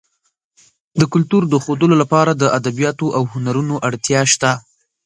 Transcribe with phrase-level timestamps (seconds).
[0.99, 4.51] د کلتور د ښودلو لپاره د ادبیاتو او هنرونو اړتیا شته.